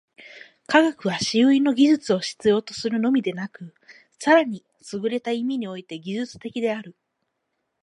[0.65, 3.75] 科学は思惟の技術を必要とするのみでなく、
[4.17, 6.95] 更にすぐれた意味において技術的である。